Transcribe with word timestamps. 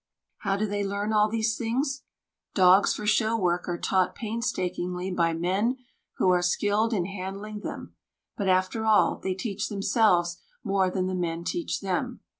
How 0.39 0.57
do 0.57 0.65
they 0.65 0.83
learn 0.83 1.13
all 1.13 1.29
these 1.29 1.55
things? 1.55 2.01
Dogs 2.55 2.91
for 2.91 3.05
show 3.05 3.37
work 3.37 3.69
are 3.69 3.77
taught 3.77 4.15
painstakingly 4.15 5.11
by 5.11 5.31
men 5.33 5.77
who 6.17 6.31
are 6.31 6.41
skilled 6.41 6.91
in 6.91 7.05
handling 7.05 7.59
them; 7.59 7.93
but, 8.35 8.49
after 8.49 8.83
all, 8.83 9.17
they 9.19 9.35
teach 9.35 9.69
themselves 9.69 10.39
more 10.63 10.89
than 10.89 11.05
the 11.05 11.13
men 11.13 11.43
teach 11.43 11.81
them. 11.81 12.21